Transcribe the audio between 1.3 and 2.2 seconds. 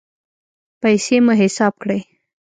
حساب کړئ